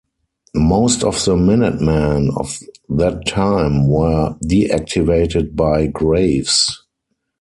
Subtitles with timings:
[0.55, 2.57] Most of the Minutemen of
[2.89, 6.81] that time were "deactivated" by Graves.